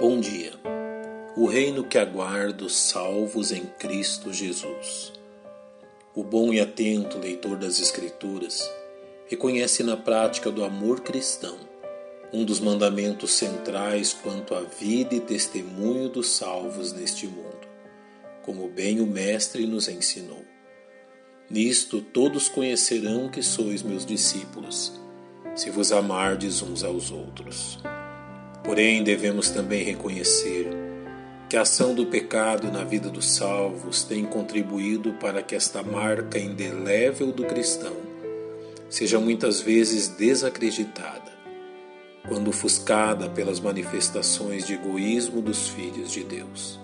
[0.00, 0.52] Bom dia.
[1.36, 5.12] O reino que aguardo, salvos em Cristo Jesus.
[6.14, 8.62] O bom e atento leitor das Escrituras
[9.26, 11.58] reconhece na prática do amor cristão
[12.32, 17.66] um dos mandamentos centrais quanto à vida e testemunho dos salvos neste mundo,
[18.44, 20.44] como bem o Mestre nos ensinou.
[21.50, 24.92] Nisto todos conhecerão que sois meus discípulos,
[25.56, 27.80] se vos amardes uns aos outros.
[28.68, 30.68] Porém, devemos também reconhecer
[31.48, 36.38] que a ação do pecado na vida dos salvos tem contribuído para que esta marca
[36.38, 37.96] indelével do cristão
[38.90, 41.32] seja muitas vezes desacreditada,
[42.28, 46.78] quando ofuscada pelas manifestações de egoísmo dos filhos de Deus.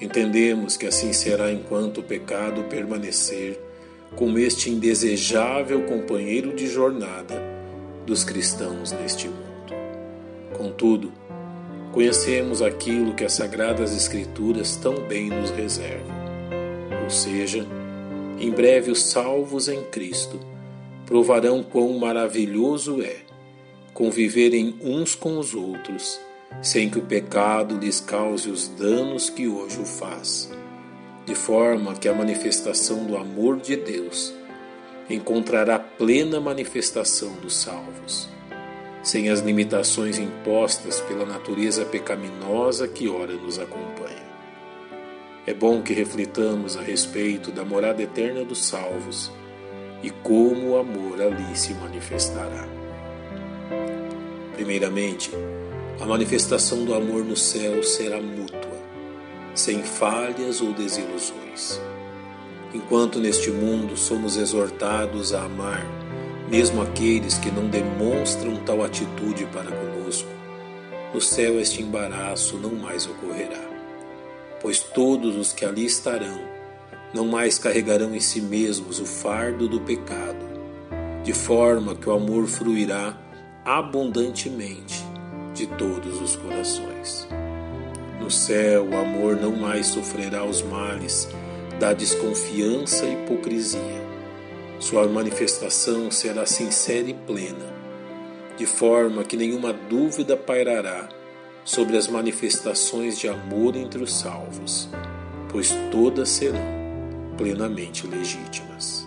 [0.00, 3.60] Entendemos que assim será enquanto o pecado permanecer
[4.14, 7.34] como este indesejável companheiro de jornada
[8.06, 9.53] dos cristãos neste mundo.
[10.54, 11.12] Contudo,
[11.92, 16.14] conhecemos aquilo que as Sagradas Escrituras tão bem nos reservam.
[17.02, 17.66] Ou seja,
[18.38, 20.38] em breve os salvos em Cristo
[21.04, 23.16] provarão quão maravilhoso é
[23.92, 26.18] conviverem uns com os outros,
[26.62, 30.50] sem que o pecado lhes cause os danos que hoje o faz,
[31.26, 34.32] de forma que a manifestação do amor de Deus
[35.10, 38.28] encontrará plena manifestação dos salvos
[39.04, 44.24] sem as limitações impostas pela natureza pecaminosa que ora nos acompanha.
[45.46, 49.30] É bom que reflitamos a respeito da morada eterna dos salvos
[50.02, 52.66] e como o amor ali se manifestará.
[54.54, 55.30] Primeiramente,
[56.00, 58.78] a manifestação do amor no céu será mútua,
[59.54, 61.78] sem falhas ou desilusões.
[62.72, 65.86] Enquanto neste mundo somos exortados a amar,
[66.54, 70.28] mesmo aqueles que não demonstram tal atitude para conosco,
[71.12, 73.60] no céu este embaraço não mais ocorrerá,
[74.62, 76.38] pois todos os que ali estarão
[77.12, 80.46] não mais carregarão em si mesmos o fardo do pecado,
[81.24, 83.18] de forma que o amor fruirá
[83.64, 85.04] abundantemente
[85.54, 87.26] de todos os corações.
[88.20, 91.28] No céu, o amor não mais sofrerá os males
[91.80, 94.13] da desconfiança e hipocrisia
[94.78, 97.72] sua manifestação será sincera e plena,
[98.56, 101.08] de forma que nenhuma dúvida pairará
[101.64, 104.88] sobre as manifestações de amor entre os salvos,
[105.50, 106.84] pois todas serão
[107.36, 109.06] plenamente legítimas.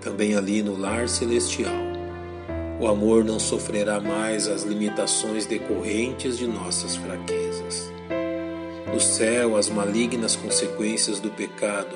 [0.00, 1.90] Também ali no lar celestial,
[2.80, 7.92] o amor não sofrerá mais as limitações decorrentes de nossas fraquezas.
[8.90, 11.94] No céu, as malignas consequências do pecado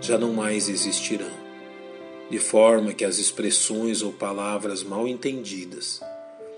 [0.00, 1.43] já não mais existirão
[2.30, 6.00] de forma que as expressões ou palavras mal entendidas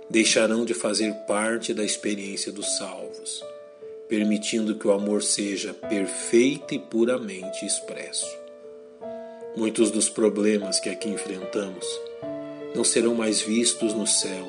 [0.09, 3.43] deixarão de fazer parte da experiência dos salvos,
[4.09, 8.27] permitindo que o amor seja perfeito e puramente expresso.
[9.57, 11.87] Muitos dos problemas que aqui enfrentamos
[12.75, 14.47] não serão mais vistos no céu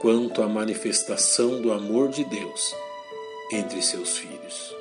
[0.00, 2.74] quanto à manifestação do amor de Deus
[3.52, 4.74] entre seus filhos.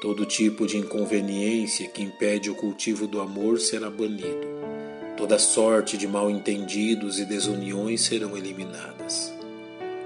[0.00, 4.75] Todo tipo de inconveniência que impede o cultivo do amor será banido
[5.16, 9.32] Toda sorte de mal-entendidos e desuniões serão eliminadas.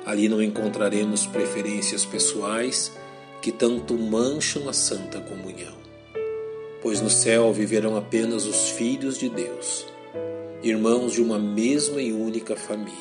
[0.07, 2.93] Ali não encontraremos preferências pessoais
[3.43, 5.75] que tanto mancham a santa comunhão,
[6.81, 9.85] pois no céu viverão apenas os filhos de Deus,
[10.63, 12.95] irmãos de uma mesma e única família,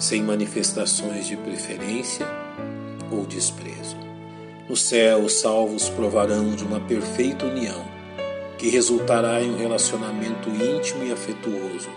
[0.00, 2.26] sem manifestações de preferência
[3.12, 3.96] ou desprezo.
[4.68, 7.93] No céu, os salvos provarão de uma perfeita união
[8.58, 11.88] que resultará em um relacionamento íntimo e afetuoso,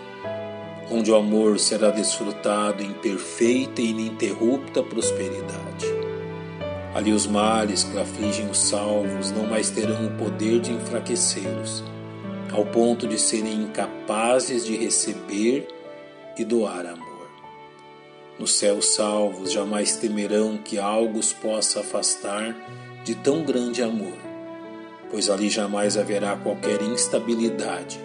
[0.90, 5.86] onde o amor será desfrutado em perfeita e ininterrupta prosperidade.
[6.94, 11.84] Ali os males que afligem os salvos não mais terão o poder de enfraquecê-los,
[12.50, 15.68] ao ponto de serem incapazes de receber
[16.36, 17.28] e doar amor.
[18.38, 22.56] No céu, salvos jamais temerão que algo os possa afastar
[23.04, 24.27] de tão grande amor
[25.10, 27.98] pois ali jamais haverá qualquer instabilidade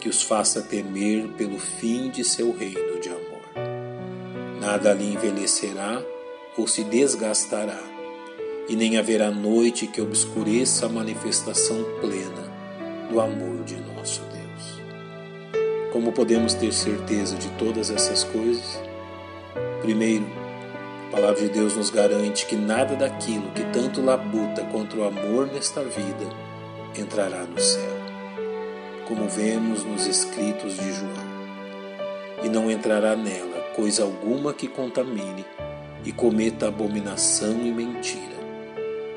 [0.00, 3.30] que os faça temer pelo fim de seu reino de amor.
[4.60, 6.02] Nada ali envelhecerá
[6.56, 7.80] ou se desgastará,
[8.68, 12.50] e nem haverá noite que obscureça a manifestação plena
[13.10, 15.90] do amor de nosso Deus.
[15.92, 18.80] Como podemos ter certeza de todas essas coisas?
[19.82, 20.24] Primeiro,
[21.10, 25.48] a palavra de Deus nos garante que nada daquilo que tanto labuta contra o amor
[25.48, 26.24] nesta vida
[26.96, 27.96] entrará no céu,
[29.08, 31.30] como vemos nos escritos de João.
[32.44, 35.44] E não entrará nela coisa alguma que contamine
[36.04, 38.38] e cometa abominação e mentira,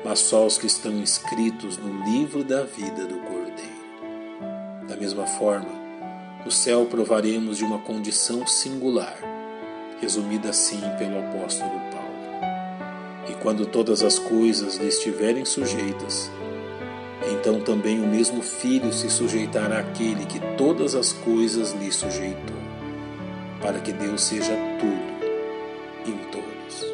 [0.04, 4.88] mas só os que estão inscritos no livro da vida do Cordeiro.
[4.88, 5.70] Da mesma forma,
[6.44, 9.16] no céu provaremos de uma condição singular,
[10.04, 12.04] resumida assim pelo apóstolo Paulo.
[13.26, 16.30] E quando todas as coisas lhe estiverem sujeitas,
[17.32, 22.56] então também o mesmo Filho se sujeitará àquele que todas as coisas lhe sujeitou,
[23.62, 26.84] para que Deus seja tudo em todos.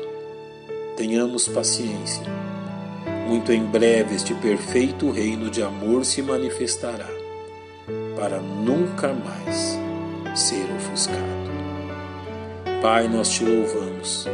[0.96, 2.22] Tenhamos paciência.
[3.26, 7.10] Muito em breve este perfeito reino de amor se manifestará,
[8.16, 9.76] para nunca mais
[10.36, 11.49] ser ofuscado.
[12.80, 14.26] Pai, nós te louvamos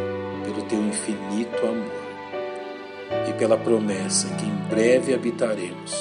[0.44, 5.92] pelo teu infinito amor e pela promessa que em breve habitaremos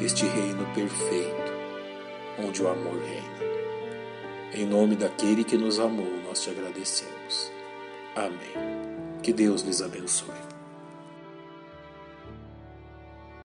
[0.00, 1.52] este reino perfeito,
[2.44, 3.54] onde o amor reina.
[4.52, 7.52] Em nome daquele que nos amou, nós te agradecemos.
[8.16, 9.20] Amém.
[9.22, 10.53] Que Deus lhes abençoe.